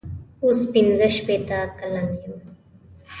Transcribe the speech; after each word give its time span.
اوس 0.43 0.59
پنځه 0.73 1.07
شپېته 1.15 1.59
کلن 1.77 2.07
یم. 2.21 2.33